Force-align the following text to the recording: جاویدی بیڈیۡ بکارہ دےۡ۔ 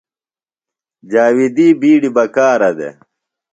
جاویدی 1.11 1.67
بیڈیۡ 1.79 2.13
بکارہ 2.15 2.71
دےۡ۔ 2.77 2.95